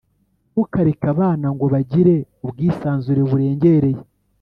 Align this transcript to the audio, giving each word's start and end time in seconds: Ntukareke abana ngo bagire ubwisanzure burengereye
Ntukareke 0.51 1.05
abana 1.13 1.47
ngo 1.55 1.65
bagire 1.73 2.15
ubwisanzure 2.45 3.21
burengereye 3.29 4.01